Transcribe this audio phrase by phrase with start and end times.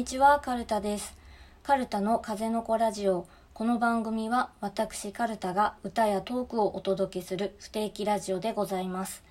[0.00, 1.14] にちは、カルタです。
[1.62, 3.26] カルタの風の子ラジオ。
[3.52, 9.22] この番組は私カルタが歌やトークをお届けする不定期ラジオでございます。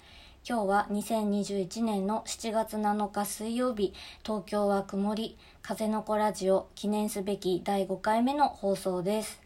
[0.47, 9.41] 今日は2021年の7月7日水曜日、東京は曇り、風の子ラジオ記念すべき第5回目の放送です。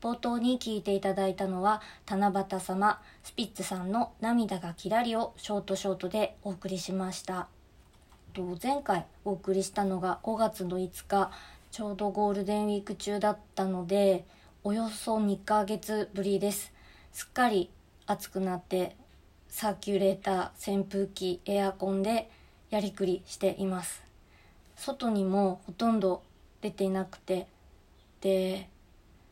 [0.00, 7.48] 冒頭に聞いていただいたのは七夕様スピッツさんの「涙がキラリ」をショートショートでお送りしました
[8.32, 11.30] と前回お送りしたのが5月の5日
[11.70, 14.24] ちょうどゴールデンウィーク中だったので
[14.64, 16.72] およそ2ヶ月ぶりです。
[17.12, 17.70] すっかり
[18.06, 18.96] 暑くなって
[19.48, 22.30] サーキュレーター扇風機エアコンで
[22.70, 24.02] やりくりしています。
[24.76, 26.22] 外にもほとんど
[26.60, 27.46] 出ていなくて
[28.20, 28.68] で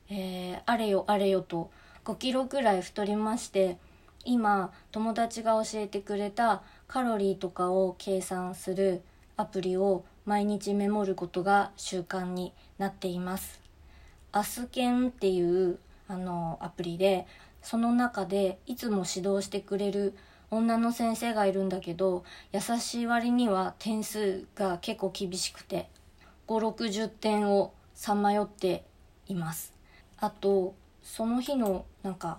[0.09, 1.71] えーあれよあれよと
[2.05, 3.79] 5キロくらい太りまして
[4.27, 9.03] 今友達が教えてくれたカロリーとかを計算する
[9.37, 13.61] アプリを毎日メモることが習慣になっています。
[14.33, 15.79] アスケンっていう
[16.09, 17.27] あのアプリで
[17.63, 20.15] その中でいつも指導してくれる
[20.51, 25.89] 女の先生がいるんだけど優しい割には点数が結構厳しくて
[26.49, 28.85] 560点をさまよって
[29.27, 29.75] います
[30.19, 32.39] あとその日のなんか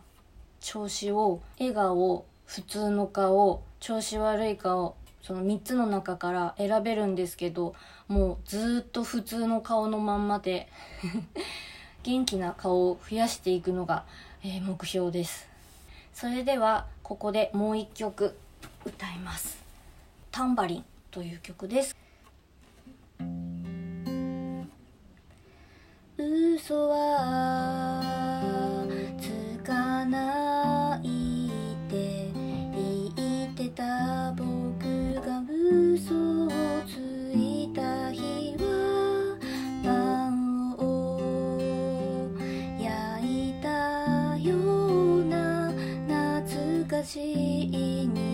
[0.62, 7.76] 調子を笑顔普通の顔調子悪い顔その3つの中から選べるんですけど
[8.08, 10.70] もうずっと普通の顔のまんまで
[12.04, 14.06] 元気な顔を増やしていくのが、
[14.42, 15.50] えー目標です。
[16.14, 18.38] それではここでもう一曲
[18.86, 19.58] 歌います
[20.32, 21.96] 「タンバリン」という曲です。
[26.18, 27.07] 嘘は
[47.04, 48.27] しい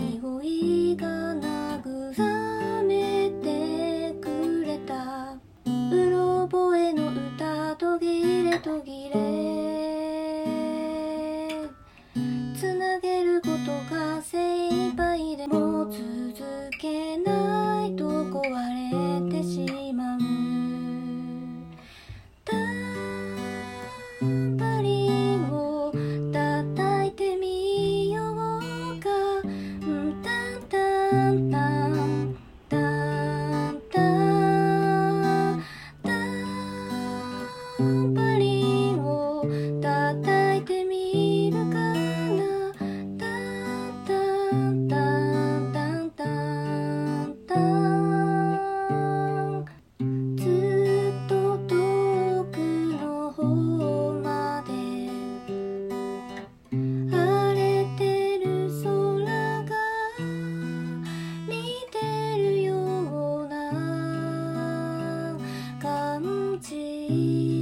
[67.14, 67.53] be.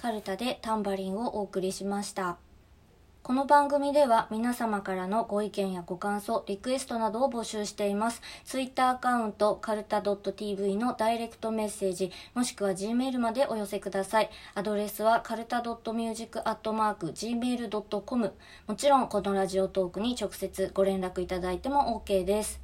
[0.00, 2.38] カルタでタンバリンをお送りしました。
[3.22, 8.22] この番組では皆様からのご意見やご感想、リクエストなどを募集しています。
[8.46, 14.30] ツイッターアカウント、カルタ .tv のダイレクトメッセージ、もしくは Gmail までお寄せください。
[14.54, 18.32] アドレスはカルタ .music.gmail.com
[18.68, 22.58] もちろんこのラジオトークに直接ご連絡いただいても OK です。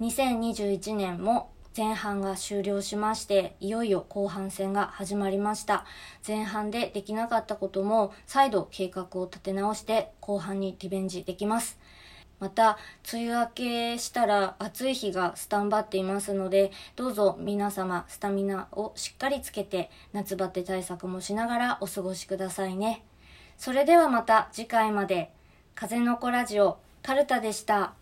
[0.00, 5.86] 2021年も前半が終了しましていよいよ後半戦が始まりました。
[6.26, 11.78] 前半でできなかったことも再度計画を立て直して後半にリベンジできます。
[12.40, 12.78] また
[13.12, 13.50] 梅雨明
[13.94, 23.04] けしたら暑い日がスタンバっていますのでどうぞ皆様スタミナをしっかりつけて夏バテ対策もしながらお過ごしくださいね。
[23.56, 25.30] それではまた次回まで。
[25.76, 27.94] 風の子ラジオカルタでした。